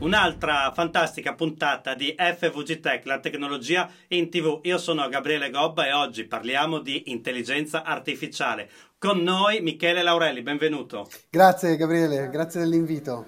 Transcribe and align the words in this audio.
Un'altra 0.00 0.72
fantastica 0.74 1.34
puntata 1.34 1.94
di 1.94 2.14
FVG 2.16 2.80
Tech, 2.80 3.04
la 3.04 3.18
tecnologia 3.18 3.86
in 4.08 4.30
tv. 4.30 4.60
Io 4.62 4.78
sono 4.78 5.06
Gabriele 5.10 5.50
Gobba 5.50 5.86
e 5.86 5.92
oggi 5.92 6.24
parliamo 6.24 6.78
di 6.78 7.10
intelligenza 7.10 7.84
artificiale. 7.84 8.70
Con 8.98 9.18
noi 9.18 9.60
Michele 9.60 10.02
Laurelli, 10.02 10.40
benvenuto. 10.40 11.06
Grazie 11.28 11.76
Gabriele, 11.76 12.30
grazie 12.30 12.60
dell'invito. 12.60 13.26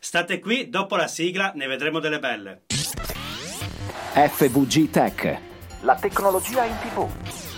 State 0.00 0.40
qui, 0.40 0.68
dopo 0.68 0.96
la 0.96 1.06
sigla 1.06 1.52
ne 1.54 1.68
vedremo 1.68 2.00
delle 2.00 2.18
belle. 2.18 2.62
FVG 2.66 4.90
Tech, 4.90 5.40
la 5.82 5.94
tecnologia 5.94 6.64
in 6.64 6.74
tv. 6.80 7.08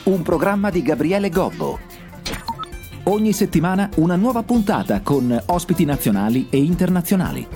Un 0.04 0.20
programma 0.20 0.68
di 0.68 0.82
Gabriele 0.82 1.30
Gobbo. 1.30 1.79
Ogni 3.04 3.32
settimana 3.32 3.88
una 3.96 4.16
nuova 4.16 4.42
puntata 4.42 5.00
con 5.00 5.45
ospiti 5.46 5.86
nazionali 5.86 6.48
e 6.50 6.58
internazionali. 6.58 7.48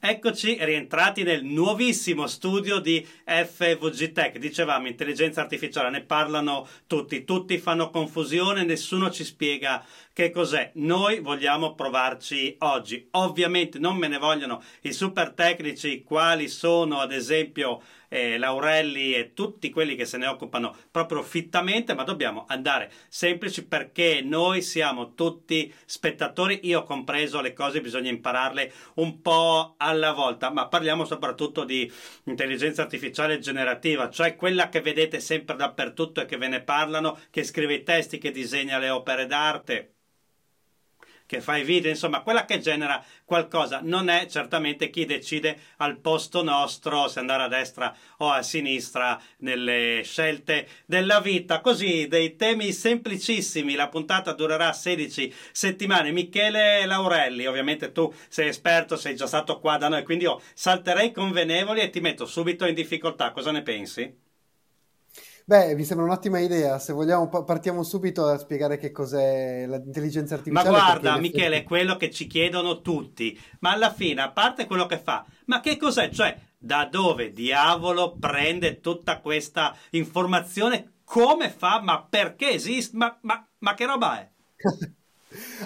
Eccoci 0.00 0.56
rientrati 0.60 1.24
nel 1.24 1.42
nuovissimo 1.42 2.28
studio 2.28 2.78
di 2.78 3.04
FVG 3.24 4.12
Tech. 4.12 4.38
Dicevamo 4.38 4.86
intelligenza 4.86 5.40
artificiale, 5.40 5.90
ne 5.90 6.02
parlano 6.02 6.68
tutti, 6.86 7.24
tutti 7.24 7.58
fanno 7.58 7.90
confusione, 7.90 8.62
nessuno 8.62 9.10
ci 9.10 9.24
spiega 9.24 9.84
che 10.18 10.32
cos'è. 10.32 10.72
Noi 10.74 11.20
vogliamo 11.20 11.76
provarci 11.76 12.56
oggi. 12.62 13.06
Ovviamente 13.12 13.78
non 13.78 13.96
me 13.96 14.08
ne 14.08 14.18
vogliono 14.18 14.60
i 14.80 14.92
super 14.92 15.30
tecnici 15.30 16.02
quali 16.02 16.48
sono 16.48 16.98
ad 16.98 17.12
esempio 17.12 17.80
eh, 18.08 18.36
Laurelli 18.36 19.14
e 19.14 19.32
tutti 19.32 19.70
quelli 19.70 19.94
che 19.94 20.06
se 20.06 20.16
ne 20.16 20.26
occupano 20.26 20.74
proprio 20.90 21.22
fittamente, 21.22 21.94
ma 21.94 22.02
dobbiamo 22.02 22.46
andare 22.48 22.90
semplici 23.06 23.64
perché 23.64 24.20
noi 24.20 24.60
siamo 24.60 25.14
tutti 25.14 25.72
spettatori, 25.84 26.60
io 26.64 26.82
compreso, 26.82 27.40
le 27.40 27.52
cose 27.52 27.80
bisogna 27.80 28.10
impararle 28.10 28.72
un 28.94 29.22
po' 29.22 29.74
alla 29.76 30.10
volta, 30.10 30.50
ma 30.50 30.66
parliamo 30.66 31.04
soprattutto 31.04 31.62
di 31.62 31.88
intelligenza 32.24 32.82
artificiale 32.82 33.38
generativa, 33.38 34.10
cioè 34.10 34.34
quella 34.34 34.68
che 34.68 34.80
vedete 34.80 35.20
sempre 35.20 35.54
dappertutto 35.54 36.22
e 36.22 36.26
che 36.26 36.38
ve 36.38 36.48
ne 36.48 36.60
parlano, 36.60 37.20
che 37.30 37.44
scrive 37.44 37.74
i 37.74 37.82
testi, 37.84 38.18
che 38.18 38.32
disegna 38.32 38.78
le 38.78 38.90
opere 38.90 39.26
d'arte 39.26 39.92
che 41.28 41.42
fa 41.42 41.58
i 41.58 41.62
video, 41.62 41.90
insomma, 41.90 42.22
quella 42.22 42.46
che 42.46 42.58
genera 42.58 43.04
qualcosa 43.26 43.80
non 43.82 44.08
è 44.08 44.26
certamente 44.30 44.88
chi 44.88 45.04
decide 45.04 45.58
al 45.76 45.98
posto 45.98 46.42
nostro 46.42 47.06
se 47.06 47.18
andare 47.18 47.42
a 47.42 47.48
destra 47.48 47.94
o 48.16 48.30
a 48.30 48.42
sinistra 48.42 49.20
nelle 49.40 50.00
scelte 50.04 50.66
della 50.86 51.20
vita. 51.20 51.60
Così, 51.60 52.08
dei 52.08 52.34
temi 52.36 52.72
semplicissimi, 52.72 53.74
la 53.74 53.88
puntata 53.88 54.32
durerà 54.32 54.72
16 54.72 55.34
settimane. 55.52 56.12
Michele 56.12 56.86
Laurelli, 56.86 57.44
ovviamente 57.44 57.92
tu 57.92 58.10
sei 58.28 58.48
esperto, 58.48 58.96
sei 58.96 59.14
già 59.14 59.26
stato 59.26 59.60
qua 59.60 59.76
da 59.76 59.88
noi, 59.88 60.04
quindi 60.04 60.24
io 60.24 60.40
salterei 60.54 61.12
convenevoli 61.12 61.80
e 61.80 61.90
ti 61.90 62.00
metto 62.00 62.24
subito 62.24 62.64
in 62.64 62.74
difficoltà. 62.74 63.32
Cosa 63.32 63.50
ne 63.50 63.60
pensi? 63.60 64.26
Beh, 65.48 65.74
mi 65.74 65.84
sembra 65.84 66.04
un'ottima 66.04 66.40
idea. 66.40 66.78
Se 66.78 66.92
vogliamo, 66.92 67.26
partiamo 67.42 67.82
subito 67.82 68.26
a 68.26 68.36
spiegare 68.36 68.76
che 68.76 68.90
cos'è 68.90 69.66
l'intelligenza 69.66 70.34
artificiale. 70.34 70.68
Ma 70.68 70.76
guarda, 70.76 71.16
Michele, 71.16 71.60
è 71.60 71.64
quello 71.64 71.96
che 71.96 72.10
ci 72.10 72.26
chiedono 72.26 72.82
tutti. 72.82 73.40
Ma 73.60 73.72
alla 73.72 73.90
fine, 73.90 74.20
a 74.20 74.30
parte 74.30 74.66
quello 74.66 74.84
che 74.84 74.98
fa, 74.98 75.24
ma 75.46 75.60
che 75.60 75.78
cos'è? 75.78 76.10
Cioè, 76.10 76.38
da 76.58 76.84
dove 76.84 77.32
diavolo 77.32 78.18
prende 78.18 78.80
tutta 78.80 79.20
questa 79.20 79.74
informazione? 79.92 80.96
Come 81.02 81.48
fa? 81.48 81.80
Ma 81.80 82.04
perché 82.04 82.50
esiste? 82.50 82.94
Ma, 82.98 83.18
ma, 83.22 83.42
ma 83.60 83.72
che 83.72 83.86
roba 83.86 84.20
è? 84.20 84.30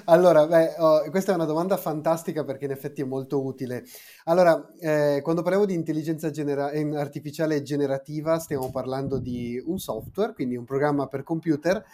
Allora, 0.07 0.47
beh, 0.47 0.75
oh, 0.79 1.11
questa 1.11 1.33
è 1.33 1.35
una 1.35 1.45
domanda 1.45 1.77
fantastica 1.77 2.45
perché 2.45 2.65
in 2.67 2.71
effetti 2.71 3.03
è 3.03 3.05
molto 3.05 3.43
utile. 3.45 3.85
Allora, 4.25 4.73
eh, 4.79 5.21
quando 5.23 5.43
parliamo 5.43 5.67
di 5.67 5.75
intelligenza 5.75 6.31
genera- 6.31 6.71
artificiale 6.95 7.63
generativa, 7.63 8.39
stiamo 8.39 8.71
parlando 8.71 9.19
di 9.19 9.63
un 9.65 9.79
software, 9.79 10.35
quindi 10.35 10.57
un 10.57 10.65
programma 10.65 11.07
per 11.07 11.23
computer 11.23 11.85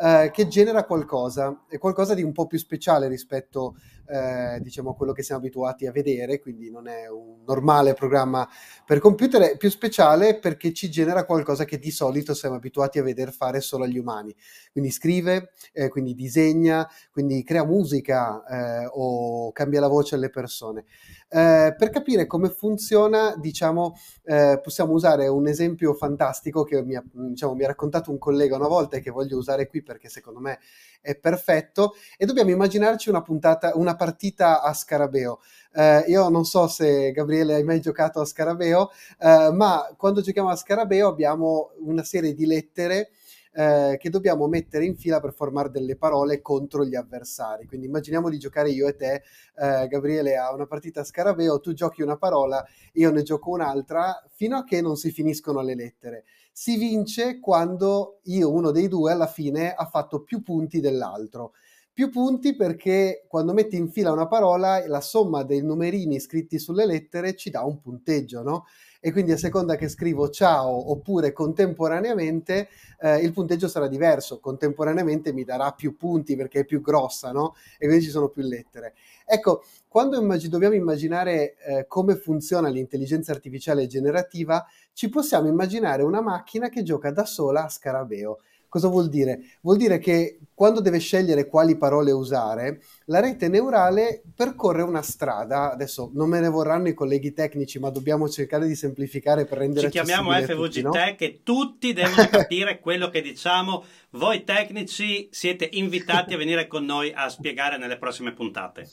eh, 0.00 0.30
che 0.32 0.48
genera 0.48 0.84
qualcosa, 0.84 1.56
qualcosa 1.78 2.14
di 2.14 2.22
un 2.22 2.32
po' 2.32 2.46
più 2.46 2.58
speciale 2.58 3.08
rispetto 3.08 3.76
eh, 4.08 4.60
diciamo 4.60 4.94
quello 4.94 5.12
che 5.12 5.22
siamo 5.22 5.40
abituati 5.40 5.86
a 5.86 5.92
vedere, 5.92 6.40
quindi 6.40 6.70
non 6.70 6.88
è 6.88 7.08
un 7.08 7.42
normale 7.46 7.94
programma 7.94 8.48
per 8.84 8.98
computer, 8.98 9.42
è 9.42 9.56
più 9.56 9.70
speciale 9.70 10.38
perché 10.38 10.72
ci 10.72 10.90
genera 10.90 11.24
qualcosa 11.24 11.64
che 11.64 11.78
di 11.78 11.90
solito 11.90 12.34
siamo 12.34 12.56
abituati 12.56 12.98
a 12.98 13.02
vedere 13.02 13.30
fare 13.30 13.60
solo 13.60 13.84
agli 13.84 13.98
umani. 13.98 14.34
Quindi 14.72 14.90
scrive, 14.90 15.52
eh, 15.72 15.88
quindi 15.88 16.14
disegna, 16.14 16.88
quindi 17.10 17.42
crea 17.42 17.64
musica 17.64 18.44
eh, 18.44 18.88
o 18.90 19.52
cambia 19.52 19.80
la 19.80 19.88
voce 19.88 20.14
alle 20.14 20.30
persone. 20.30 20.84
Eh, 21.30 21.74
per 21.76 21.90
capire 21.90 22.26
come 22.26 22.48
funziona, 22.48 23.36
diciamo, 23.36 23.94
eh, 24.24 24.58
possiamo 24.62 24.92
usare 24.92 25.28
un 25.28 25.46
esempio 25.46 25.92
fantastico 25.92 26.64
che 26.64 26.82
mi 26.82 26.94
ha, 26.94 27.04
diciamo, 27.12 27.54
mi 27.54 27.64
ha 27.64 27.66
raccontato 27.66 28.10
un 28.10 28.18
collega 28.18 28.56
una 28.56 28.68
volta 28.68 28.96
e 28.96 29.00
che 29.00 29.10
voglio 29.10 29.36
usare 29.36 29.66
qui 29.68 29.82
perché 29.82 30.08
secondo 30.08 30.40
me 30.40 30.58
è 31.00 31.16
perfetto. 31.16 31.94
E 32.16 32.24
dobbiamo 32.24 32.50
immaginarci 32.50 33.10
una 33.10 33.20
puntata, 33.22 33.72
una 33.74 33.94
partita 33.98 34.62
a 34.62 34.72
scarabeo. 34.72 35.40
Eh, 35.74 36.04
io 36.08 36.30
non 36.30 36.46
so 36.46 36.66
se 36.66 37.12
Gabriele 37.12 37.54
hai 37.56 37.64
mai 37.64 37.80
giocato 37.80 38.20
a 38.20 38.24
scarabeo, 38.24 38.90
eh, 39.20 39.50
ma 39.52 39.94
quando 39.98 40.22
giochiamo 40.22 40.48
a 40.48 40.56
scarabeo 40.56 41.08
abbiamo 41.08 41.72
una 41.80 42.02
serie 42.02 42.32
di 42.32 42.46
lettere 42.46 43.10
eh, 43.52 43.96
che 43.98 44.08
dobbiamo 44.08 44.46
mettere 44.46 44.84
in 44.84 44.96
fila 44.96 45.20
per 45.20 45.32
formare 45.34 45.70
delle 45.70 45.96
parole 45.96 46.40
contro 46.40 46.84
gli 46.84 46.94
avversari. 46.94 47.66
Quindi 47.66 47.86
immaginiamo 47.86 48.28
di 48.30 48.38
giocare 48.38 48.70
io 48.70 48.86
e 48.86 48.94
te, 48.94 49.22
eh, 49.56 49.88
Gabriele, 49.88 50.36
a 50.36 50.52
una 50.54 50.66
partita 50.66 51.00
a 51.00 51.04
scarabeo, 51.04 51.60
tu 51.60 51.72
giochi 51.72 52.02
una 52.02 52.16
parola, 52.16 52.64
io 52.92 53.10
ne 53.10 53.22
gioco 53.22 53.50
un'altra, 53.50 54.24
fino 54.32 54.56
a 54.58 54.64
che 54.64 54.80
non 54.80 54.96
si 54.96 55.10
finiscono 55.10 55.60
le 55.60 55.74
lettere. 55.74 56.24
Si 56.52 56.76
vince 56.76 57.40
quando 57.40 58.20
io, 58.24 58.50
uno 58.52 58.70
dei 58.70 58.88
due, 58.88 59.12
alla 59.12 59.26
fine 59.26 59.74
ha 59.74 59.86
fatto 59.86 60.22
più 60.22 60.42
punti 60.42 60.80
dell'altro 60.80 61.52
più 61.98 62.10
punti 62.10 62.54
perché 62.54 63.24
quando 63.26 63.52
metti 63.52 63.74
in 63.74 63.90
fila 63.90 64.12
una 64.12 64.28
parola 64.28 64.86
la 64.86 65.00
somma 65.00 65.42
dei 65.42 65.62
numerini 65.62 66.20
scritti 66.20 66.56
sulle 66.56 66.86
lettere 66.86 67.34
ci 67.34 67.50
dà 67.50 67.64
un 67.64 67.80
punteggio, 67.80 68.44
no? 68.44 68.66
e 69.00 69.10
quindi 69.10 69.32
a 69.32 69.36
seconda 69.36 69.74
che 69.74 69.88
scrivo 69.88 70.28
ciao 70.28 70.92
oppure 70.92 71.32
contemporaneamente 71.32 72.68
eh, 73.00 73.18
il 73.18 73.32
punteggio 73.32 73.66
sarà 73.66 73.88
diverso, 73.88 74.38
contemporaneamente 74.38 75.32
mi 75.32 75.42
darà 75.42 75.72
più 75.72 75.96
punti 75.96 76.36
perché 76.36 76.60
è 76.60 76.64
più 76.64 76.80
grossa, 76.80 77.32
no? 77.32 77.56
E 77.78 77.86
quindi 77.86 78.04
ci 78.04 78.10
sono 78.10 78.28
più 78.28 78.42
lettere. 78.42 78.94
Ecco, 79.26 79.64
quando 79.88 80.20
immag- 80.20 80.46
dobbiamo 80.46 80.76
immaginare 80.76 81.56
eh, 81.56 81.86
come 81.88 82.14
funziona 82.14 82.68
l'intelligenza 82.68 83.32
artificiale 83.32 83.88
generativa, 83.88 84.64
ci 84.92 85.08
possiamo 85.08 85.48
immaginare 85.48 86.04
una 86.04 86.20
macchina 86.20 86.68
che 86.68 86.84
gioca 86.84 87.10
da 87.10 87.24
sola 87.24 87.64
a 87.64 87.68
scarabeo. 87.68 88.38
Cosa 88.68 88.88
vuol 88.88 89.08
dire? 89.08 89.40
Vuol 89.62 89.78
dire 89.78 89.98
che 89.98 90.40
quando 90.52 90.80
deve 90.80 90.98
scegliere 90.98 91.46
quali 91.46 91.76
parole 91.78 92.10
usare, 92.10 92.82
la 93.06 93.20
rete 93.20 93.48
neurale 93.48 94.22
percorre 94.34 94.82
una 94.82 95.00
strada. 95.00 95.72
Adesso 95.72 96.10
non 96.12 96.28
me 96.28 96.40
ne 96.40 96.48
vorranno 96.48 96.88
i 96.88 96.94
colleghi 96.94 97.32
tecnici, 97.32 97.78
ma 97.78 97.88
dobbiamo 97.88 98.28
cercare 98.28 98.66
di 98.66 98.74
semplificare 98.74 99.46
per 99.46 99.58
rendere 99.58 99.86
Ci 99.86 99.92
chiamiamo 99.92 100.32
FVG 100.32 100.82
no? 100.82 100.90
Tech 100.90 101.20
e 101.22 101.40
tutti 101.42 101.92
devono 101.94 102.26
capire 102.28 102.80
quello 102.80 103.08
che 103.08 103.22
diciamo. 103.22 103.84
Voi 104.10 104.44
tecnici 104.44 105.28
siete 105.30 105.68
invitati 105.72 106.34
a 106.34 106.36
venire 106.36 106.66
con 106.66 106.84
noi 106.84 107.12
a 107.14 107.28
spiegare 107.28 107.78
nelle 107.78 107.96
prossime 107.96 108.32
puntate. 108.32 108.86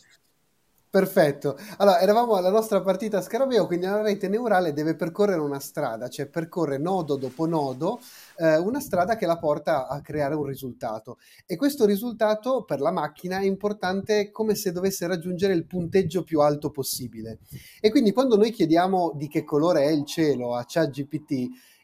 Perfetto. 0.95 1.57
Allora, 1.79 1.99
eravamo 1.99 2.35
alla 2.35 2.49
nostra 2.49 2.79
partita 2.79 3.17
a 3.17 3.21
Scarabeo, 3.21 3.67
quindi 3.67 3.85
la 3.85 4.01
rete 4.01 4.29
neurale 4.29 4.71
deve 4.71 4.95
percorrere 4.95 5.41
una 5.41 5.59
strada, 5.59 6.07
cioè 6.07 6.25
percorre 6.27 6.77
nodo 6.77 7.17
dopo 7.17 7.45
nodo 7.45 7.99
eh, 8.37 8.57
una 8.57 8.79
strada 8.79 9.15
che 9.15 9.25
la 9.25 9.37
porta 9.37 9.87
a 9.87 10.01
creare 10.01 10.35
un 10.35 10.45
risultato. 10.45 11.17
E 11.45 11.55
questo 11.55 11.85
risultato 11.85 12.63
per 12.63 12.79
la 12.79 12.91
macchina 12.91 13.39
è 13.39 13.45
importante 13.45 14.31
come 14.31 14.55
se 14.55 14.71
dovesse 14.71 15.07
raggiungere 15.07 15.53
il 15.53 15.65
punteggio 15.65 16.23
più 16.23 16.41
alto 16.41 16.69
possibile. 16.71 17.39
E 17.79 17.89
quindi 17.89 18.11
quando 18.11 18.37
noi 18.37 18.51
chiediamo 18.51 19.13
di 19.15 19.27
che 19.27 19.43
colore 19.43 19.83
è 19.83 19.89
il 19.89 20.05
cielo 20.05 20.55
a 20.55 20.65
ChatGPT, 20.67 21.31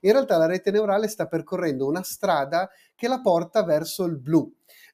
in 0.03 0.11
realtà 0.11 0.37
la 0.37 0.47
rete 0.47 0.71
neurale 0.71 1.07
sta 1.07 1.27
percorrendo 1.27 1.85
una 1.85 2.01
strada 2.01 2.69
che 2.95 3.07
la 3.07 3.21
porta 3.21 3.63
verso 3.63 4.03
il 4.05 4.17
blu 4.17 4.51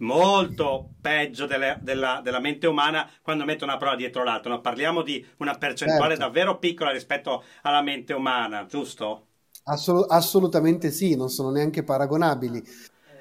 molto 0.01 0.91
peggio 1.01 1.45
delle, 1.45 1.79
della, 1.81 2.21
della, 2.23 2.39
mente 2.39 2.67
umana 2.67 3.09
quando 3.21 3.45
mette 3.45 3.63
una 3.63 3.77
prova 3.77 3.95
dietro 3.95 4.23
l'altra. 4.23 4.51
No? 4.51 4.61
Parliamo 4.61 5.01
di 5.01 5.25
una 5.37 5.55
percentuale 5.55 6.15
certo. 6.15 6.25
davvero 6.25 6.57
piccola 6.57 6.91
rispetto 6.91 7.43
alla 7.63 7.81
mente 7.81 8.13
umana, 8.13 8.65
giusto? 8.65 9.27
Assol- 9.63 10.05
assolutamente 10.09 10.91
sì, 10.91 11.15
non 11.15 11.29
sono 11.29 11.51
neanche 11.51 11.83
paragonabili. 11.83 12.63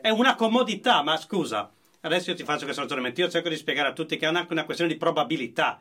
È 0.00 0.08
una 0.08 0.34
comodità, 0.34 1.02
ma 1.02 1.16
scusa, 1.18 1.70
adesso 2.00 2.30
io 2.30 2.36
ti 2.36 2.44
faccio 2.44 2.64
questo 2.64 2.82
ragionamento. 2.82 3.20
Io 3.20 3.28
cerco 3.28 3.48
di 3.48 3.56
spiegare 3.56 3.88
a 3.88 3.92
tutti 3.92 4.16
che 4.16 4.26
è 4.26 4.28
anche 4.28 4.52
una 4.52 4.64
questione 4.64 4.92
di 4.92 4.98
probabilità. 4.98 5.80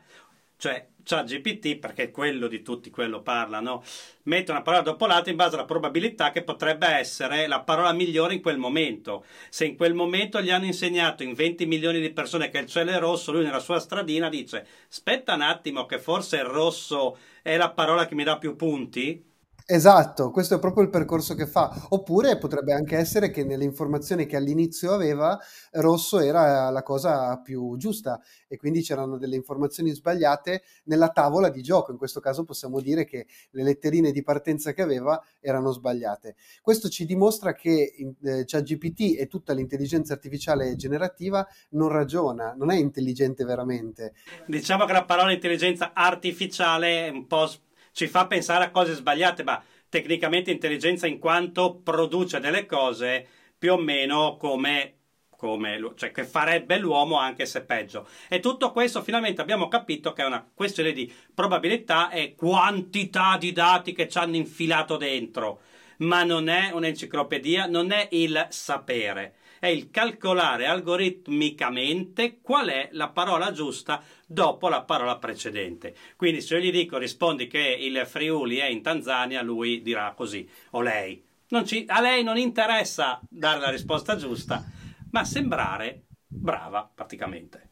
Cioè, 0.60 1.24
GPT, 1.24 1.78
perché 1.78 2.02
è 2.04 2.10
quello 2.10 2.46
di 2.46 2.60
tutti, 2.60 2.90
quello 2.90 3.22
parla, 3.22 3.60
no? 3.60 3.82
Mette 4.24 4.50
una 4.50 4.60
parola 4.60 4.82
dopo 4.82 5.06
l'altra 5.06 5.30
in 5.30 5.36
base 5.38 5.54
alla 5.54 5.64
probabilità 5.64 6.30
che 6.30 6.44
potrebbe 6.44 6.86
essere 6.86 7.46
la 7.46 7.62
parola 7.62 7.94
migliore 7.94 8.34
in 8.34 8.42
quel 8.42 8.58
momento. 8.58 9.24
Se 9.48 9.64
in 9.64 9.74
quel 9.74 9.94
momento 9.94 10.42
gli 10.42 10.50
hanno 10.50 10.66
insegnato 10.66 11.22
in 11.22 11.32
20 11.32 11.64
milioni 11.64 11.98
di 11.98 12.12
persone 12.12 12.50
che 12.50 12.58
il 12.58 12.66
cielo 12.66 12.90
è 12.90 12.98
rosso, 12.98 13.32
lui 13.32 13.42
nella 13.42 13.58
sua 13.58 13.80
stradina 13.80 14.28
dice: 14.28 14.66
Aspetta 14.90 15.32
un 15.32 15.40
attimo, 15.40 15.86
che 15.86 15.98
forse 15.98 16.36
il 16.36 16.44
rosso 16.44 17.16
è 17.40 17.56
la 17.56 17.70
parola 17.70 18.06
che 18.06 18.14
mi 18.14 18.24
dà 18.24 18.36
più 18.36 18.54
punti 18.54 19.29
Esatto, 19.72 20.32
questo 20.32 20.56
è 20.56 20.58
proprio 20.58 20.82
il 20.82 20.90
percorso 20.90 21.36
che 21.36 21.46
fa. 21.46 21.86
Oppure 21.90 22.38
potrebbe 22.38 22.72
anche 22.72 22.96
essere 22.96 23.30
che 23.30 23.44
nelle 23.44 23.62
informazioni 23.62 24.26
che 24.26 24.34
all'inizio 24.34 24.92
aveva, 24.92 25.38
rosso 25.74 26.18
era 26.18 26.70
la 26.70 26.82
cosa 26.82 27.38
più 27.38 27.76
giusta 27.76 28.20
e 28.48 28.56
quindi 28.56 28.82
c'erano 28.82 29.16
delle 29.16 29.36
informazioni 29.36 29.90
sbagliate 29.90 30.64
nella 30.86 31.10
tavola 31.10 31.50
di 31.50 31.62
gioco. 31.62 31.92
In 31.92 31.98
questo 31.98 32.18
caso 32.18 32.42
possiamo 32.42 32.80
dire 32.80 33.04
che 33.04 33.28
le 33.50 33.62
letterine 33.62 34.10
di 34.10 34.24
partenza 34.24 34.72
che 34.72 34.82
aveva 34.82 35.22
erano 35.38 35.70
sbagliate. 35.70 36.34
Questo 36.60 36.88
ci 36.88 37.06
dimostra 37.06 37.54
che 37.54 37.92
eh, 38.24 38.42
ChatGPT 38.44 39.20
e 39.20 39.28
tutta 39.28 39.52
l'intelligenza 39.52 40.14
artificiale 40.14 40.74
generativa 40.74 41.46
non 41.70 41.90
ragiona, 41.90 42.54
non 42.58 42.72
è 42.72 42.76
intelligente 42.76 43.44
veramente. 43.44 44.14
Diciamo 44.48 44.84
che 44.84 44.92
la 44.92 45.04
parola 45.04 45.30
intelligenza 45.30 45.92
artificiale 45.94 47.06
è 47.06 47.10
un 47.10 47.28
po' 47.28 47.48
ci 47.92 48.06
fa 48.06 48.26
pensare 48.26 48.64
a 48.64 48.70
cose 48.70 48.94
sbagliate, 48.94 49.42
ma 49.42 49.62
tecnicamente 49.88 50.50
intelligenza 50.50 51.06
in 51.06 51.18
quanto 51.18 51.80
produce 51.82 52.40
delle 52.40 52.66
cose 52.66 53.26
più 53.58 53.72
o 53.72 53.76
meno 53.76 54.36
come, 54.36 54.94
come 55.36 55.92
cioè 55.96 56.12
che 56.12 56.24
farebbe 56.24 56.78
l'uomo 56.78 57.18
anche 57.18 57.44
se 57.46 57.62
peggio. 57.62 58.06
E 58.28 58.40
tutto 58.40 58.72
questo 58.72 59.02
finalmente 59.02 59.40
abbiamo 59.40 59.68
capito 59.68 60.12
che 60.12 60.22
è 60.22 60.26
una 60.26 60.48
questione 60.54 60.92
di 60.92 61.12
probabilità 61.34 62.10
e 62.10 62.34
quantità 62.34 63.36
di 63.38 63.52
dati 63.52 63.92
che 63.92 64.08
ci 64.08 64.18
hanno 64.18 64.36
infilato 64.36 64.96
dentro, 64.96 65.60
ma 65.98 66.22
non 66.22 66.48
è 66.48 66.70
un'enciclopedia, 66.72 67.66
non 67.66 67.90
è 67.92 68.08
il 68.12 68.46
sapere 68.50 69.34
è 69.60 69.66
il 69.68 69.90
calcolare 69.90 70.66
algoritmicamente 70.66 72.40
qual 72.40 72.68
è 72.70 72.88
la 72.92 73.10
parola 73.10 73.52
giusta 73.52 74.02
dopo 74.26 74.68
la 74.68 74.82
parola 74.82 75.18
precedente. 75.18 75.94
Quindi 76.16 76.40
se 76.40 76.56
io 76.56 76.62
gli 76.62 76.72
dico 76.72 76.98
rispondi 76.98 77.46
che 77.46 77.60
il 77.60 78.04
Friuli 78.06 78.56
è 78.56 78.66
in 78.66 78.82
Tanzania, 78.82 79.42
lui 79.42 79.82
dirà 79.82 80.12
così, 80.16 80.48
o 80.70 80.80
lei. 80.80 81.22
Ci, 81.64 81.84
a 81.88 82.00
lei 82.00 82.24
non 82.24 82.38
interessa 82.38 83.20
dare 83.28 83.60
la 83.60 83.70
risposta 83.70 84.16
giusta, 84.16 84.64
ma 85.10 85.24
sembrare 85.24 86.06
brava 86.26 86.90
praticamente. 86.92 87.69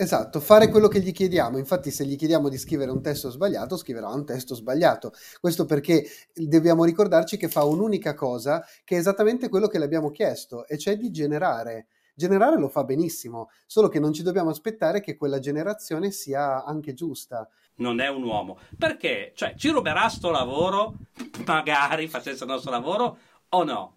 Esatto, 0.00 0.40
fare 0.40 0.70
quello 0.70 0.88
che 0.88 1.00
gli 1.00 1.12
chiediamo. 1.12 1.58
Infatti, 1.58 1.90
se 1.90 2.06
gli 2.06 2.16
chiediamo 2.16 2.48
di 2.48 2.56
scrivere 2.56 2.90
un 2.90 3.02
testo 3.02 3.28
sbagliato, 3.28 3.76
scriverà 3.76 4.08
un 4.08 4.24
testo 4.24 4.54
sbagliato. 4.54 5.12
Questo 5.38 5.66
perché 5.66 6.06
dobbiamo 6.32 6.84
ricordarci 6.84 7.36
che 7.36 7.48
fa 7.48 7.64
un'unica 7.64 8.14
cosa, 8.14 8.64
che 8.82 8.96
è 8.96 8.98
esattamente 8.98 9.50
quello 9.50 9.66
che 9.66 9.78
le 9.78 9.84
abbiamo 9.84 10.10
chiesto, 10.10 10.66
e 10.66 10.78
cioè 10.78 10.96
di 10.96 11.10
generare. 11.10 11.88
Generare 12.14 12.58
lo 12.58 12.70
fa 12.70 12.84
benissimo, 12.84 13.50
solo 13.66 13.88
che 13.88 14.00
non 14.00 14.14
ci 14.14 14.22
dobbiamo 14.22 14.48
aspettare 14.48 15.02
che 15.02 15.18
quella 15.18 15.38
generazione 15.38 16.10
sia 16.12 16.64
anche 16.64 16.94
giusta. 16.94 17.46
Non 17.74 18.00
è 18.00 18.08
un 18.08 18.22
uomo. 18.22 18.56
Perché? 18.78 19.32
Cioè, 19.34 19.52
ci 19.54 19.68
ruberà 19.68 20.08
sto 20.08 20.30
lavoro, 20.30 20.94
magari 21.44 22.08
facesse 22.08 22.44
il 22.44 22.50
nostro 22.50 22.70
lavoro, 22.70 23.18
o 23.50 23.64
no? 23.64 23.96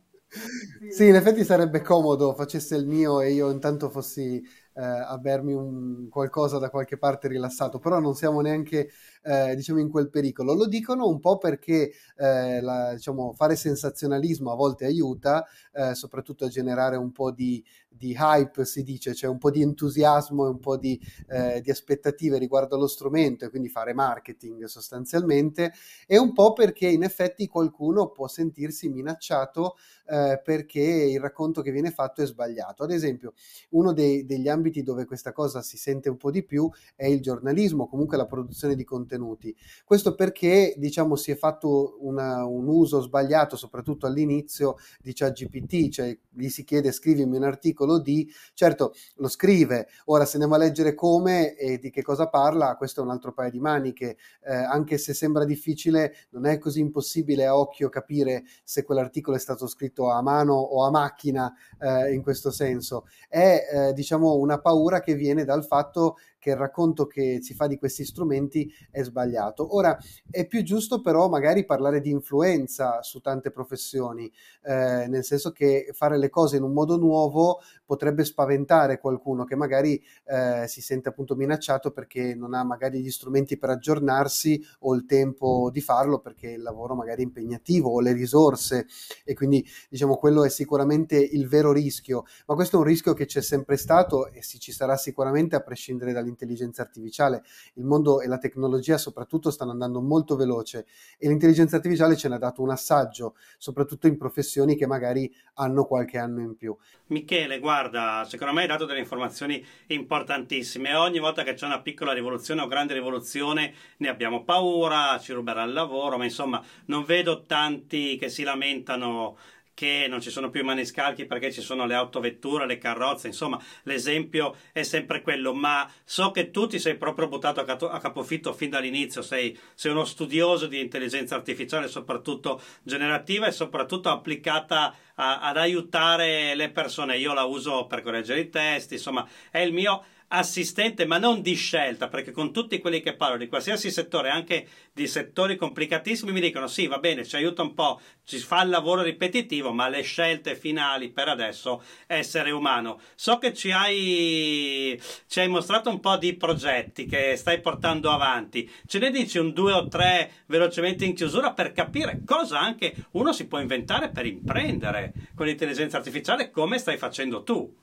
Sì, 0.89 1.07
in 1.07 1.15
effetti 1.15 1.43
sarebbe 1.45 1.81
comodo 1.81 2.33
facesse 2.33 2.75
il 2.75 2.87
mio 2.87 3.21
e 3.21 3.31
io 3.31 3.51
intanto 3.51 3.89
fossi 3.89 4.43
eh, 4.75 4.81
a 4.83 5.19
un, 5.53 6.07
qualcosa 6.09 6.57
da 6.57 6.69
qualche 6.69 6.97
parte 6.97 7.27
rilassato, 7.27 7.79
però 7.79 7.99
non 7.99 8.15
siamo 8.15 8.41
neanche 8.41 8.89
eh, 9.23 9.55
diciamo 9.55 9.79
in 9.79 9.89
quel 9.89 10.09
pericolo. 10.09 10.53
Lo 10.53 10.67
dicono 10.67 11.07
un 11.07 11.19
po' 11.19 11.37
perché 11.37 11.91
eh, 12.15 12.61
la, 12.61 12.93
diciamo, 12.93 13.33
fare 13.33 13.55
sensazionalismo 13.55 14.51
a 14.51 14.55
volte 14.55 14.85
aiuta, 14.85 15.45
eh, 15.71 15.95
soprattutto 15.95 16.45
a 16.45 16.49
generare 16.49 16.95
un 16.95 17.11
po' 17.11 17.31
di, 17.31 17.63
di, 17.95 18.15
hype, 18.17 18.65
si 18.65 18.83
dice, 18.83 19.13
cioè 19.13 19.29
un 19.29 19.37
po' 19.37 19.51
di 19.51 19.61
entusiasmo 19.61 20.45
e 20.45 20.49
un 20.49 20.59
po' 20.59 20.77
di, 20.77 20.99
eh, 21.29 21.61
di 21.61 21.71
aspettative 21.71 22.37
riguardo 22.37 22.75
allo 22.75 22.87
strumento 22.87 23.45
e 23.45 23.49
quindi 23.49 23.69
fare 23.69 23.93
marketing 23.93 24.65
sostanzialmente, 24.65 25.73
e 26.07 26.17
un 26.17 26.33
po' 26.33 26.53
perché 26.53 26.87
in 26.87 27.03
effetti 27.03 27.47
qualcuno 27.47 28.09
può 28.09 28.27
sentirsi 28.27 28.89
minacciato 28.89 29.75
eh, 30.05 30.41
perché 30.43 30.81
il 30.81 31.19
racconto 31.19 31.61
che 31.61 31.71
viene 31.71 31.91
fatto 31.91 32.21
è 32.21 32.25
sbagliato. 32.25 32.83
Ad 32.83 32.91
esempio, 32.91 33.33
uno 33.69 33.93
dei, 33.93 34.25
degli 34.25 34.47
ambiti 34.47 34.83
dove 34.83 35.05
questa 35.05 35.31
cosa 35.31 35.61
si 35.61 35.77
sente 35.77 36.09
un 36.09 36.17
po' 36.17 36.31
di 36.31 36.43
più 36.43 36.69
è 36.95 37.05
il 37.05 37.21
giornalismo, 37.21 37.87
comunque 37.87 38.17
la 38.17 38.25
produzione 38.25 38.75
di 38.75 38.83
contenuti. 38.83 39.55
Questo 39.85 40.15
perché, 40.15 40.73
diciamo, 40.77 41.15
si 41.15 41.31
è 41.31 41.35
fatto 41.35 41.97
una, 42.01 42.45
un 42.45 42.67
uso 42.67 43.01
sbagliato, 43.01 43.55
soprattutto 43.55 44.05
all'inizio, 44.05 44.75
di 45.01 45.13
ChatGPT, 45.13 45.89
cioè 45.89 46.17
gli 46.29 46.49
si 46.49 46.63
chiede 46.63 46.91
scrivimi 46.91 47.37
un 47.37 47.43
articolo 47.43 47.82
di, 47.99 48.31
certo 48.53 48.93
lo 49.15 49.27
scrive, 49.27 49.87
ora 50.05 50.25
se 50.25 50.33
andiamo 50.33 50.55
a 50.55 50.57
leggere 50.57 50.93
come 50.93 51.55
e 51.55 51.77
di 51.77 51.89
che 51.89 52.01
cosa 52.01 52.27
parla, 52.27 52.75
questo 52.75 53.01
è 53.01 53.03
un 53.03 53.09
altro 53.09 53.33
paio 53.33 53.51
di 53.51 53.59
maniche, 53.59 54.17
eh, 54.43 54.53
anche 54.53 54.97
se 54.97 55.13
sembra 55.13 55.45
difficile, 55.45 56.15
non 56.31 56.45
è 56.45 56.57
così 56.57 56.79
impossibile 56.79 57.45
a 57.45 57.57
occhio 57.57 57.89
capire 57.89 58.43
se 58.63 58.83
quell'articolo 58.83 59.35
è 59.35 59.39
stato 59.39 59.67
scritto 59.67 60.09
a 60.09 60.21
mano 60.21 60.53
o 60.53 60.85
a 60.85 60.89
macchina 60.89 61.53
eh, 61.79 62.13
in 62.13 62.21
questo 62.21 62.51
senso. 62.51 63.05
È, 63.27 63.67
eh, 63.71 63.93
diciamo, 63.93 64.35
una 64.35 64.59
paura 64.59 64.99
che 64.99 65.15
viene 65.15 65.43
dal 65.43 65.65
fatto 65.65 66.17
che 66.43 66.49
il 66.49 66.57
racconto 66.57 67.07
che 67.07 67.39
si 67.41 67.53
fa 67.53 67.67
di 67.67 67.77
questi 67.77 68.03
strumenti 68.03 68.69
è 68.91 69.01
sbagliato. 69.01 69.77
Ora, 69.77 69.97
è 70.29 70.45
più 70.45 70.61
giusto 70.61 70.99
però 71.01 71.29
magari 71.29 71.63
parlare 71.63 72.01
di 72.01 72.09
influenza 72.09 73.01
su 73.01 73.21
tante 73.21 73.49
professioni, 73.49 74.29
eh, 74.63 75.07
nel 75.07 75.23
senso 75.23 75.51
che 75.53 75.91
fare 75.93 76.17
le 76.17 76.29
cose 76.29 76.57
in 76.57 76.63
un 76.63 76.73
modo 76.73 76.97
nuovo 76.97 77.61
potrebbe 77.85 78.25
spaventare 78.25 78.99
qualcuno 78.99 79.45
che 79.45 79.55
magari 79.55 80.03
eh, 80.25 80.65
si 80.67 80.81
sente 80.81 81.07
appunto 81.07 81.35
minacciato 81.35 81.91
perché 81.91 82.35
non 82.35 82.53
ha 82.53 82.63
magari 82.65 83.01
gli 83.01 83.09
strumenti 83.09 83.57
per 83.57 83.69
aggiornarsi 83.69 84.61
o 84.79 84.93
il 84.95 85.05
tempo 85.05 85.69
di 85.71 85.79
farlo 85.79 86.19
perché 86.19 86.49
il 86.49 86.61
lavoro 86.61 86.93
magari 86.93 87.21
è 87.21 87.25
impegnativo 87.25 87.89
o 87.89 88.01
le 88.01 88.11
risorse 88.11 88.85
e 89.23 89.33
quindi 89.33 89.65
diciamo 89.89 90.17
quello 90.17 90.43
è 90.43 90.49
sicuramente 90.49 91.15
il 91.15 91.47
vero 91.47 91.71
rischio, 91.71 92.25
ma 92.47 92.55
questo 92.55 92.75
è 92.75 92.79
un 92.79 92.85
rischio 92.85 93.13
che 93.13 93.25
c'è 93.25 93.41
sempre 93.41 93.77
stato 93.77 94.29
e 94.29 94.41
ci 94.41 94.73
sarà 94.73 94.97
sicuramente 94.97 95.55
a 95.55 95.61
prescindere 95.61 96.11
dall'intelligenza 96.11 96.31
dell'intelligenza 96.33 96.81
artificiale. 96.81 97.43
Il 97.75 97.85
mondo 97.85 98.21
e 98.21 98.27
la 98.27 98.37
tecnologia 98.37 98.97
soprattutto 98.97 99.51
stanno 99.51 99.71
andando 99.71 100.01
molto 100.01 100.35
veloce 100.35 100.85
e 101.17 101.27
l'intelligenza 101.27 101.77
artificiale 101.77 102.15
ce 102.15 102.27
ne 102.27 102.35
ha 102.35 102.39
dato 102.39 102.61
un 102.61 102.71
assaggio, 102.71 103.35
soprattutto 103.57 104.07
in 104.07 104.17
professioni 104.17 104.75
che 104.75 104.87
magari 104.87 105.33
hanno 105.55 105.85
qualche 105.85 106.17
anno 106.17 106.41
in 106.41 106.55
più. 106.55 106.75
Michele, 107.07 107.59
guarda, 107.59 108.25
secondo 108.27 108.53
me 108.53 108.61
hai 108.61 108.67
dato 108.67 108.85
delle 108.85 108.99
informazioni 108.99 109.63
importantissime. 109.87 110.95
Ogni 110.95 111.19
volta 111.19 111.43
che 111.43 111.53
c'è 111.53 111.65
una 111.65 111.81
piccola 111.81 112.11
rivoluzione 112.11 112.61
o 112.61 112.67
grande 112.67 112.93
rivoluzione 112.93 113.73
ne 113.97 114.09
abbiamo 114.09 114.43
paura, 114.43 115.19
ci 115.19 115.33
ruberà 115.33 115.63
il 115.63 115.73
lavoro, 115.73 116.17
ma 116.17 116.23
insomma 116.23 116.63
non 116.85 117.03
vedo 117.03 117.43
tanti 117.43 118.17
che 118.17 118.29
si 118.29 118.43
lamentano 118.43 119.37
che 119.73 120.05
non 120.07 120.21
ci 120.21 120.29
sono 120.29 120.49
più 120.49 120.61
i 120.61 120.65
maniscalchi 120.65 121.25
perché 121.25 121.51
ci 121.51 121.61
sono 121.61 121.85
le 121.85 121.95
autovetture, 121.95 122.65
le 122.65 122.77
carrozze, 122.77 123.27
insomma 123.27 123.61
l'esempio 123.83 124.55
è 124.71 124.83
sempre 124.83 125.21
quello, 125.21 125.53
ma 125.53 125.89
so 126.03 126.31
che 126.31 126.51
tu 126.51 126.67
ti 126.67 126.79
sei 126.79 126.95
proprio 126.95 127.27
buttato 127.27 127.61
a, 127.61 127.99
capofitto 127.99 128.53
fin 128.53 128.69
dall'inizio, 128.69 129.21
sei, 129.21 129.57
sei, 129.73 129.91
uno 129.91 130.05
studioso 130.05 130.67
di 130.67 130.79
intelligenza 130.79 131.35
artificiale, 131.35 131.87
soprattutto 131.87 132.61
generativa 132.83 133.47
e 133.47 133.51
soprattutto 133.51 134.09
applicata 134.09 134.95
a, 135.15 135.39
ad 135.39 135.57
aiutare 135.57 136.55
le 136.55 136.69
persone. 136.69 137.17
Io 137.17 137.33
la 137.33 137.43
uso 137.43 137.87
per 137.87 138.01
correggere 138.01 138.41
i 138.41 138.49
testi, 138.49 138.95
insomma 138.95 139.27
è 139.49 139.59
il 139.59 139.73
mio 139.73 140.03
assistente, 140.29 141.05
ma 141.05 141.17
non 141.17 141.41
di 141.41 141.53
scelta, 141.53 142.07
perché 142.07 142.31
con 142.31 142.51
tutti 142.51 142.79
quelli 142.79 143.01
che 143.01 143.15
parlo 143.15 143.37
di 143.37 143.47
qualsiasi 143.47 143.91
settore, 143.91 144.29
anche 144.29 144.67
di 144.93 145.07
settori 145.07 145.55
complicatissimi, 145.55 146.31
mi 146.31 146.41
dicono 146.41 146.67
sì, 146.67 146.87
va 146.87 146.97
bene, 146.97 147.25
ci 147.25 147.35
aiuta 147.35 147.61
un 147.61 147.73
po', 147.73 147.99
ci 148.23 148.37
fa 148.37 148.63
il 148.63 148.69
lavoro 148.69 149.01
ripetitivo, 149.01 149.71
ma 149.71 149.89
le 149.89 150.01
scelte 150.01 150.55
finali 150.55 151.09
per 151.09 151.27
adesso 151.27 151.83
essere 152.07 152.51
umano. 152.51 152.99
So 153.15 153.37
che 153.37 153.53
ci 153.53 153.71
hai, 153.71 154.99
ci 155.27 155.39
hai 155.39 155.47
mostrato 155.47 155.89
un 155.89 155.99
po' 155.99 156.17
di 156.17 156.35
progetti 156.35 157.05
che 157.05 157.35
stai 157.35 157.61
portando 157.61 158.11
avanti. 158.11 158.69
Ce 158.85 158.99
ne 158.99 159.11
dici 159.11 159.37
un 159.37 159.53
due 159.53 159.73
o 159.73 159.87
tre 159.87 160.43
velocemente 160.47 161.05
in 161.05 161.13
chiusura 161.13 161.53
per 161.53 161.71
capire 161.71 162.21
cosa 162.25 162.59
anche 162.59 162.95
uno 163.11 163.33
si 163.33 163.47
può 163.47 163.59
inventare 163.59 164.09
per 164.09 164.25
imprendere 164.25 165.13
con 165.35 165.45
l'intelligenza 165.45 165.97
artificiale 165.97 166.49
come 166.49 166.77
stai 166.77 166.97
facendo 166.97 167.43
tu. 167.43 167.81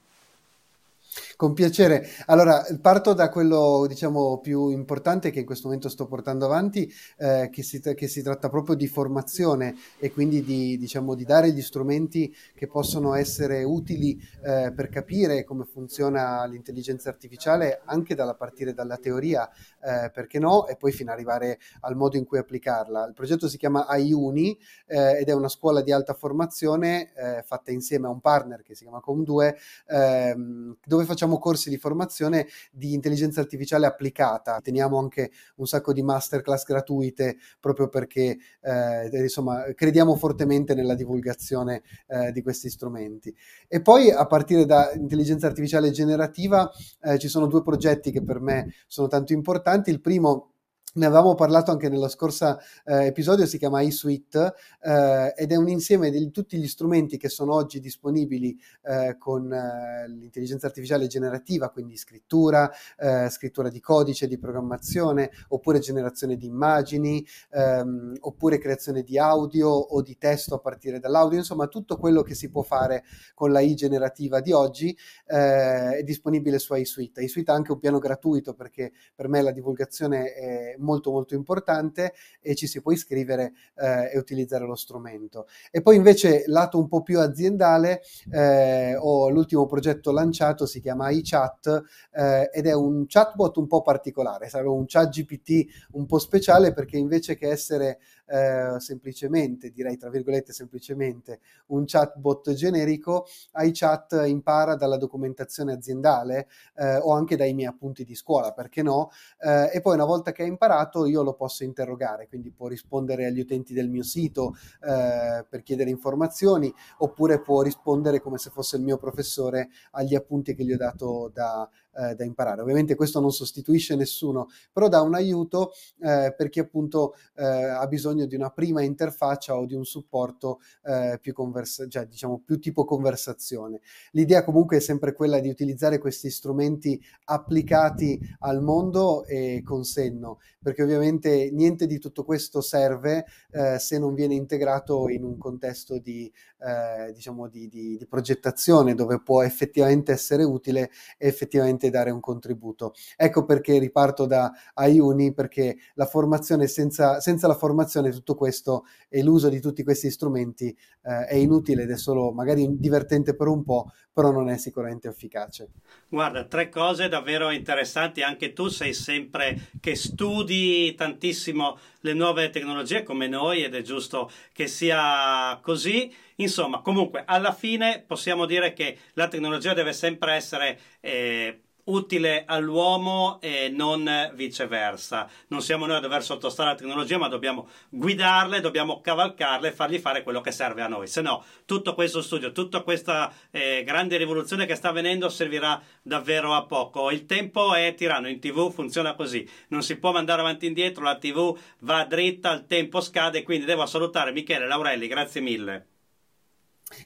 Con 1.40 1.54
piacere. 1.54 2.06
Allora, 2.26 2.62
parto 2.82 3.14
da 3.14 3.30
quello, 3.30 3.86
diciamo, 3.88 4.40
più 4.40 4.68
importante 4.68 5.30
che 5.30 5.38
in 5.38 5.46
questo 5.46 5.68
momento 5.68 5.88
sto 5.88 6.04
portando 6.04 6.44
avanti, 6.44 6.92
eh, 7.16 7.48
che, 7.50 7.62
si, 7.62 7.80
che, 7.80 8.08
si, 8.08 8.20
tratta 8.22 8.50
proprio 8.50 8.74
di 8.74 8.86
formazione 8.86 9.74
e 9.98 10.12
quindi 10.12 10.42
di, 10.44 10.76
diciamo, 10.76 11.14
di 11.14 11.24
dare 11.24 11.50
gli 11.50 11.62
strumenti 11.62 12.30
che 12.54 12.66
possono 12.66 13.14
essere 13.14 13.62
utili 13.62 14.20
eh, 14.44 14.70
per 14.76 14.90
capire 14.90 15.42
come 15.44 15.64
funziona 15.64 16.44
l'intelligenza 16.44 17.08
artificiale 17.08 17.80
anche 17.86 18.14
dalla 18.14 18.34
partire 18.34 18.74
dalla 18.74 18.98
teoria, 18.98 19.48
eh, 19.82 20.10
perché 20.10 20.38
no, 20.38 20.66
e 20.66 20.76
poi 20.76 20.92
fino 20.92 21.10
ad 21.10 21.16
arrivare 21.16 21.58
al 21.80 21.96
modo 21.96 22.18
in 22.18 22.26
cui 22.26 22.36
applicarla. 22.36 23.06
Il 23.06 23.14
progetto 23.14 23.48
si 23.48 23.56
chiama 23.56 23.86
iUni 23.96 24.58
eh, 24.88 25.20
ed 25.20 25.30
è 25.30 25.32
una 25.32 25.48
scuola 25.48 25.80
di 25.80 25.90
alta 25.90 26.12
formazione 26.12 27.14
eh, 27.14 27.42
fatta 27.46 27.70
insieme 27.70 28.08
a 28.08 28.10
un 28.10 28.20
partner 28.20 28.60
che 28.62 28.74
si 28.74 28.82
chiama 28.82 29.00
Com2, 29.02 29.54
ehm, 29.86 30.76
dove 30.84 31.04
facciamo 31.06 31.28
facciamo 31.30 31.38
corsi 31.38 31.70
di 31.70 31.76
formazione 31.76 32.48
di 32.72 32.92
intelligenza 32.92 33.40
artificiale 33.40 33.86
applicata, 33.86 34.60
teniamo 34.60 34.98
anche 34.98 35.30
un 35.56 35.66
sacco 35.66 35.92
di 35.92 36.02
masterclass 36.02 36.64
gratuite 36.64 37.36
proprio 37.60 37.88
perché 37.88 38.38
eh, 38.60 39.08
insomma 39.12 39.64
crediamo 39.74 40.16
fortemente 40.16 40.74
nella 40.74 40.94
divulgazione 40.94 41.82
eh, 42.08 42.32
di 42.32 42.42
questi 42.42 42.68
strumenti. 42.68 43.34
E 43.68 43.80
poi 43.80 44.10
a 44.10 44.26
partire 44.26 44.64
da 44.64 44.92
intelligenza 44.94 45.46
artificiale 45.46 45.90
generativa 45.90 46.70
eh, 47.02 47.18
ci 47.18 47.28
sono 47.28 47.46
due 47.46 47.62
progetti 47.62 48.10
che 48.10 48.22
per 48.22 48.40
me 48.40 48.72
sono 48.86 49.06
tanto 49.06 49.32
importanti. 49.32 49.90
Il 49.90 50.00
primo 50.00 50.54
ne 50.94 51.06
avevamo 51.06 51.34
parlato 51.34 51.70
anche 51.70 51.88
nello 51.88 52.08
scorso 52.08 52.58
eh, 52.84 53.06
episodio, 53.06 53.46
si 53.46 53.58
chiama 53.58 53.82
eSuite 53.82 54.54
eh, 54.82 55.32
ed 55.36 55.52
è 55.52 55.56
un 55.56 55.68
insieme 55.68 56.10
di 56.10 56.30
tutti 56.30 56.58
gli 56.58 56.66
strumenti 56.66 57.16
che 57.16 57.28
sono 57.28 57.54
oggi 57.54 57.78
disponibili 57.78 58.58
eh, 58.82 59.16
con 59.16 59.52
eh, 59.52 60.08
l'intelligenza 60.08 60.66
artificiale 60.66 61.06
generativa, 61.06 61.70
quindi 61.70 61.96
scrittura, 61.96 62.70
eh, 62.98 63.28
scrittura 63.30 63.68
di 63.68 63.78
codice, 63.80 64.26
di 64.26 64.38
programmazione, 64.38 65.30
oppure 65.48 65.78
generazione 65.78 66.36
di 66.36 66.46
immagini, 66.46 67.24
ehm, 67.50 68.16
oppure 68.20 68.58
creazione 68.58 69.02
di 69.02 69.16
audio 69.16 69.68
o 69.68 70.02
di 70.02 70.18
testo 70.18 70.56
a 70.56 70.58
partire 70.58 70.98
dall'audio, 70.98 71.38
insomma 71.38 71.68
tutto 71.68 71.98
quello 71.98 72.22
che 72.22 72.34
si 72.34 72.50
può 72.50 72.62
fare 72.62 73.04
con 73.34 73.52
la 73.52 73.60
I 73.60 73.74
generativa 73.74 74.40
di 74.40 74.52
oggi 74.52 74.96
eh, 75.26 75.98
è 75.98 76.02
disponibile 76.02 76.58
su 76.58 76.74
eSuite. 76.74 77.20
eSuite 77.20 77.52
ha 77.52 77.54
anche 77.54 77.72
un 77.72 77.78
piano 77.78 77.98
gratuito 77.98 78.54
perché 78.54 78.92
per 79.14 79.28
me 79.28 79.40
la 79.42 79.52
divulgazione 79.52 80.32
è 80.32 80.78
molto 80.80 81.10
molto 81.10 81.34
importante 81.34 82.12
e 82.40 82.54
ci 82.54 82.66
si 82.66 82.80
può 82.80 82.92
iscrivere 82.92 83.52
eh, 83.76 84.10
e 84.12 84.18
utilizzare 84.18 84.64
lo 84.66 84.74
strumento. 84.74 85.46
E 85.70 85.82
poi 85.82 85.96
invece 85.96 86.44
lato 86.46 86.78
un 86.78 86.88
po' 86.88 87.02
più 87.02 87.20
aziendale 87.20 88.02
eh, 88.30 88.96
ho 88.96 89.28
l'ultimo 89.30 89.66
progetto 89.66 90.12
lanciato, 90.12 90.66
si 90.66 90.80
chiama 90.80 91.10
iChat 91.10 91.82
eh, 92.12 92.50
ed 92.52 92.66
è 92.66 92.74
un 92.74 93.04
chatbot 93.06 93.56
un 93.56 93.66
po' 93.66 93.82
particolare, 93.82 94.48
sarà 94.48 94.68
un 94.70 94.84
chat 94.86 95.08
GPT 95.10 95.66
un 95.92 96.06
po' 96.06 96.18
speciale 96.18 96.72
perché 96.72 96.96
invece 96.96 97.36
che 97.36 97.48
essere 97.48 97.98
eh, 98.30 98.78
semplicemente, 98.78 99.70
direi 99.70 99.96
tra 99.96 100.08
virgolette 100.08 100.52
semplicemente, 100.52 101.40
un 101.66 101.84
chatbot 101.84 102.52
generico, 102.52 103.26
iChat 103.54 104.22
impara 104.26 104.76
dalla 104.76 104.96
documentazione 104.96 105.72
aziendale 105.72 106.48
eh, 106.76 106.96
o 106.96 107.12
anche 107.12 107.36
dai 107.36 107.54
miei 107.54 107.68
appunti 107.68 108.04
di 108.04 108.14
scuola, 108.14 108.52
perché 108.52 108.82
no? 108.82 109.10
Eh, 109.40 109.70
e 109.74 109.80
poi 109.80 109.94
una 109.94 110.04
volta 110.04 110.30
che 110.32 110.42
ha 110.42 110.46
imparato 110.46 111.06
io 111.06 111.22
lo 111.22 111.34
posso 111.34 111.64
interrogare, 111.64 112.28
quindi 112.28 112.52
può 112.52 112.68
rispondere 112.68 113.26
agli 113.26 113.40
utenti 113.40 113.74
del 113.74 113.88
mio 113.88 114.04
sito 114.04 114.54
eh, 114.82 115.44
per 115.48 115.62
chiedere 115.62 115.90
informazioni 115.90 116.72
oppure 116.98 117.40
può 117.40 117.62
rispondere 117.62 118.20
come 118.20 118.38
se 118.38 118.50
fosse 118.50 118.76
il 118.76 118.82
mio 118.82 118.96
professore 118.96 119.70
agli 119.92 120.14
appunti 120.14 120.54
che 120.54 120.64
gli 120.64 120.72
ho 120.72 120.76
dato 120.76 121.30
da, 121.34 121.68
eh, 122.00 122.14
da 122.14 122.24
imparare. 122.24 122.62
Ovviamente 122.62 122.94
questo 122.94 123.20
non 123.20 123.32
sostituisce 123.32 123.94
nessuno, 123.96 124.48
però 124.72 124.88
dà 124.88 125.00
un 125.02 125.14
aiuto 125.14 125.72
eh, 126.00 126.34
per 126.36 126.48
chi 126.48 126.60
appunto 126.60 127.14
eh, 127.36 127.44
ha 127.44 127.86
bisogno 127.86 128.26
di 128.26 128.34
una 128.34 128.50
prima 128.50 128.82
interfaccia 128.82 129.56
o 129.56 129.66
di 129.66 129.74
un 129.74 129.84
supporto 129.84 130.60
eh, 130.84 131.18
più, 131.20 131.32
conversa- 131.32 131.86
cioè, 131.88 132.06
diciamo, 132.06 132.42
più 132.44 132.58
tipo 132.58 132.84
conversazione. 132.84 133.80
L'idea 134.12 134.44
comunque 134.44 134.78
è 134.78 134.80
sempre 134.80 135.12
quella 135.12 135.40
di 135.40 135.48
utilizzare 135.48 135.98
questi 135.98 136.30
strumenti 136.30 137.00
applicati 137.24 138.18
al 138.40 138.62
mondo 138.62 139.24
e 139.24 139.62
con 139.64 139.84
senno, 139.84 140.38
perché 140.62 140.82
ovviamente 140.82 141.50
niente 141.52 141.86
di 141.86 141.98
tutto 141.98 142.24
questo 142.24 142.60
serve 142.60 143.26
eh, 143.50 143.78
se 143.78 143.98
non 143.98 144.14
viene 144.14 144.34
integrato 144.34 145.08
in 145.08 145.24
un 145.24 145.36
contesto 145.36 145.98
di, 145.98 146.32
eh, 146.58 147.12
diciamo 147.12 147.48
di, 147.48 147.68
di, 147.68 147.96
di 147.96 148.06
progettazione 148.06 148.94
dove 148.94 149.20
può 149.20 149.42
effettivamente 149.42 150.12
essere 150.12 150.44
utile 150.44 150.90
e 151.18 151.28
effettivamente 151.28 151.89
dare 151.90 152.10
un 152.10 152.20
contributo. 152.20 152.94
Ecco 153.16 153.44
perché 153.44 153.78
riparto 153.78 154.26
da 154.26 154.50
Aiuni, 154.74 155.34
perché 155.34 155.76
la 155.94 156.06
formazione 156.06 156.66
senza, 156.66 157.20
senza 157.20 157.46
la 157.46 157.54
formazione 157.54 158.10
tutto 158.10 158.34
questo 158.34 158.84
e 159.08 159.22
l'uso 159.22 159.48
di 159.48 159.60
tutti 159.60 159.82
questi 159.82 160.10
strumenti 160.10 160.76
eh, 161.02 161.26
è 161.26 161.34
inutile 161.34 161.82
ed 161.82 161.90
è 161.90 161.96
solo 161.96 162.32
magari 162.32 162.78
divertente 162.78 163.34
per 163.34 163.48
un 163.48 163.64
po', 163.64 163.90
però 164.12 164.30
non 164.30 164.48
è 164.48 164.56
sicuramente 164.56 165.08
efficace. 165.08 165.68
Guarda, 166.08 166.44
tre 166.44 166.68
cose 166.68 167.08
davvero 167.08 167.50
interessanti, 167.50 168.22
anche 168.22 168.52
tu 168.52 168.68
sei 168.68 168.92
sempre 168.92 169.68
che 169.80 169.94
studi 169.94 170.94
tantissimo 170.94 171.78
le 172.00 172.12
nuove 172.14 172.50
tecnologie 172.50 173.02
come 173.02 173.28
noi 173.28 173.62
ed 173.62 173.74
è 173.74 173.82
giusto 173.82 174.30
che 174.52 174.66
sia 174.66 175.58
così. 175.62 176.12
Insomma, 176.36 176.80
comunque, 176.80 177.22
alla 177.26 177.52
fine 177.52 178.02
possiamo 178.06 178.46
dire 178.46 178.72
che 178.72 178.96
la 179.14 179.28
tecnologia 179.28 179.74
deve 179.74 179.92
sempre 179.92 180.34
essere 180.34 180.78
eh, 181.00 181.60
utile 181.90 182.44
all'uomo 182.46 183.38
e 183.40 183.68
non 183.68 184.30
viceversa. 184.34 185.28
Non 185.48 185.62
siamo 185.62 185.86
noi 185.86 185.96
a 185.96 186.00
dover 186.00 186.22
sottostare 186.22 186.70
alla 186.70 186.78
tecnologia, 186.78 187.18
ma 187.18 187.28
dobbiamo 187.28 187.68
guidarle, 187.88 188.60
dobbiamo 188.60 189.00
cavalcarle 189.00 189.68
e 189.68 189.72
fargli 189.72 189.98
fare 189.98 190.22
quello 190.22 190.40
che 190.40 190.52
serve 190.52 190.82
a 190.82 190.88
noi. 190.88 191.06
Se 191.06 191.20
no, 191.20 191.44
tutto 191.64 191.94
questo 191.94 192.22
studio, 192.22 192.52
tutta 192.52 192.80
questa 192.80 193.32
eh, 193.50 193.82
grande 193.84 194.16
rivoluzione 194.16 194.66
che 194.66 194.74
sta 194.74 194.88
avvenendo 194.88 195.28
servirà 195.28 195.80
davvero 196.02 196.54
a 196.54 196.64
poco. 196.64 197.10
Il 197.10 197.26
tempo 197.26 197.74
è 197.74 197.94
tiranno, 197.94 198.28
in 198.28 198.40
tv 198.40 198.72
funziona 198.72 199.14
così, 199.14 199.48
non 199.68 199.82
si 199.82 199.96
può 199.96 200.12
mandare 200.12 200.40
avanti 200.40 200.64
e 200.64 200.68
indietro, 200.68 201.04
la 201.04 201.18
tv 201.18 201.56
va 201.80 202.04
dritta, 202.04 202.52
il 202.52 202.66
tempo 202.66 203.00
scade, 203.00 203.42
quindi 203.42 203.66
devo 203.66 203.86
salutare 203.86 204.32
Michele 204.32 204.66
Laurelli, 204.66 205.06
grazie 205.06 205.40
mille. 205.40 205.86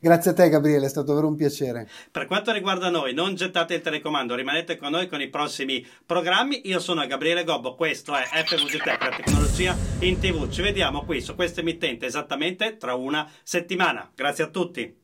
Grazie 0.00 0.30
a 0.30 0.34
te 0.34 0.48
Gabriele, 0.48 0.86
è 0.86 0.88
stato 0.88 1.08
davvero 1.08 1.28
un 1.28 1.36
piacere. 1.36 1.88
Per 2.10 2.26
quanto 2.26 2.52
riguarda 2.52 2.88
noi, 2.88 3.12
non 3.12 3.34
gettate 3.34 3.74
il 3.74 3.80
telecomando, 3.80 4.34
rimanete 4.34 4.76
con 4.76 4.90
noi 4.90 5.08
con 5.08 5.20
i 5.20 5.28
prossimi 5.28 5.86
programmi. 6.06 6.62
Io 6.64 6.78
sono 6.78 7.06
Gabriele 7.06 7.44
Gobbo, 7.44 7.74
questo 7.74 8.14
è 8.14 8.22
FVG 8.24 8.82
Tech, 8.82 9.02
la 9.02 9.16
tecnologia 9.16 9.76
in 10.00 10.18
tv. 10.18 10.48
Ci 10.48 10.62
vediamo 10.62 11.04
qui 11.04 11.20
su 11.20 11.34
questa 11.34 11.60
emittente 11.60 12.06
esattamente 12.06 12.76
tra 12.76 12.94
una 12.94 13.28
settimana. 13.42 14.10
Grazie 14.14 14.44
a 14.44 14.48
tutti. 14.48 15.02